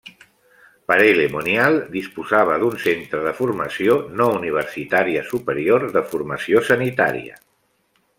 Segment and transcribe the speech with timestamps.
[0.91, 7.39] Paray-le-Monial disposava d'un centre de formació no universitària superior de formació sanitària.